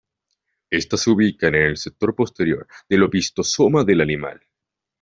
[0.71, 4.41] Estas se ubican en el sector posterior del opistosoma del animal.